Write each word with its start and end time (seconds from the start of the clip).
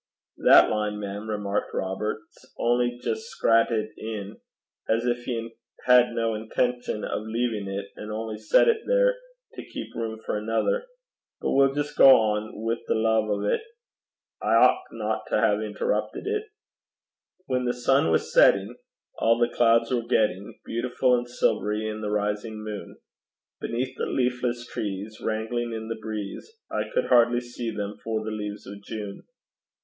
'That 0.37 0.71
line, 0.71 0.99
mem,' 0.99 1.29
remarked 1.29 1.75
Robert, 1.75 2.21
''s 2.35 2.51
only 2.57 2.97
jist 3.03 3.29
scrattit 3.39 3.89
in, 3.99 4.37
as 4.89 5.03
gin 5.03 5.15
he 5.25 5.51
had 5.85 6.13
no 6.13 6.33
intention 6.33 7.05
o' 7.05 7.17
leavin' 7.19 7.67
't, 7.67 7.87
an' 7.95 8.09
only 8.09 8.35
set 8.39 8.67
it 8.67 8.81
there 8.87 9.15
to 9.53 9.63
keep 9.63 9.93
room 9.93 10.19
for 10.25 10.39
anither. 10.39 10.87
But 11.39 11.51
we'll 11.51 11.75
jist 11.75 11.95
gang 11.99 12.07
on 12.07 12.55
wi' 12.63 12.79
the 12.87 12.95
lave 12.95 13.29
o' 13.29 13.41
't. 13.47 13.61
I 14.41 14.47
ouchtna 14.55 15.19
to 15.27 15.39
hae 15.39 15.71
interruppit 15.71 16.25
it.' 16.25 16.49
When 17.45 17.65
the 17.65 17.71
sun 17.71 18.09
was 18.09 18.33
setting, 18.33 18.77
All 19.19 19.37
the 19.37 19.49
clouds 19.53 19.91
were 19.91 20.01
getting 20.07 20.59
Beautiful 20.65 21.15
and 21.15 21.29
silvery 21.29 21.87
in 21.87 22.01
the 22.01 22.09
rising 22.09 22.63
moon; 22.63 22.97
Beneath 23.59 23.95
the 23.97 24.07
leafless 24.07 24.65
trees 24.65 25.21
Wrangling 25.21 25.73
in 25.73 25.89
the 25.89 25.99
breeze, 26.01 26.51
I 26.71 26.89
could 26.91 27.05
hardly 27.09 27.39
see 27.41 27.69
them 27.69 27.99
for 28.03 28.23
the 28.23 28.31
leaves 28.31 28.65
of 28.65 28.81
June. 28.81 29.25